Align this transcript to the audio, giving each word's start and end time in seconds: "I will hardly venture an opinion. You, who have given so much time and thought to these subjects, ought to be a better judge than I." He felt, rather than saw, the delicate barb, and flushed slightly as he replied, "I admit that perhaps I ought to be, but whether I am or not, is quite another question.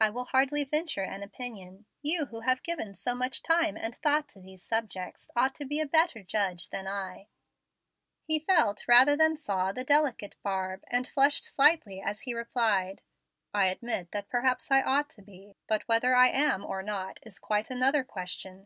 "I 0.00 0.08
will 0.08 0.24
hardly 0.24 0.64
venture 0.64 1.02
an 1.02 1.22
opinion. 1.22 1.84
You, 2.00 2.24
who 2.24 2.40
have 2.40 2.62
given 2.62 2.94
so 2.94 3.14
much 3.14 3.42
time 3.42 3.76
and 3.76 3.94
thought 3.94 4.26
to 4.30 4.40
these 4.40 4.62
subjects, 4.62 5.28
ought 5.36 5.54
to 5.56 5.66
be 5.66 5.78
a 5.78 5.84
better 5.84 6.22
judge 6.22 6.70
than 6.70 6.86
I." 6.86 7.28
He 8.22 8.38
felt, 8.38 8.88
rather 8.88 9.14
than 9.14 9.36
saw, 9.36 9.70
the 9.70 9.84
delicate 9.84 10.36
barb, 10.42 10.84
and 10.88 11.06
flushed 11.06 11.44
slightly 11.44 12.00
as 12.00 12.22
he 12.22 12.32
replied, 12.32 13.02
"I 13.52 13.66
admit 13.66 14.10
that 14.12 14.30
perhaps 14.30 14.70
I 14.70 14.80
ought 14.80 15.10
to 15.10 15.22
be, 15.22 15.54
but 15.66 15.86
whether 15.86 16.16
I 16.16 16.30
am 16.30 16.64
or 16.64 16.82
not, 16.82 17.20
is 17.22 17.38
quite 17.38 17.68
another 17.70 18.04
question. 18.04 18.60